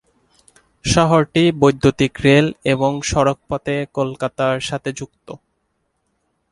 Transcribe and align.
শহরটি 0.85 1.43
বৈদ্যুতিক 1.61 2.13
রেল 2.25 2.47
এবং 2.65 2.91
সড়কপথে 3.03 3.75
কলকাতার 3.97 4.55
সাথে 4.61 4.89
যুক্ত। 4.93 5.27